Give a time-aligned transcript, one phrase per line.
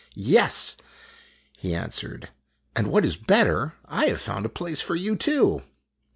[0.33, 0.77] "Yes,"
[1.55, 2.29] he answered.
[2.75, 5.61] "And what is better, I have found a place for you, too."